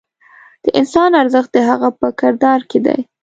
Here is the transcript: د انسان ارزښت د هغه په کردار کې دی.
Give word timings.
د 0.63 0.65
انسان 0.79 1.11
ارزښت 1.21 1.49
د 1.53 1.57
هغه 1.69 1.89
په 1.99 2.07
کردار 2.19 2.59
کې 2.69 2.79
دی. 2.85 2.99